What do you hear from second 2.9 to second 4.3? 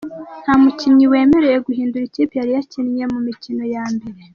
mu mikino ya mbere.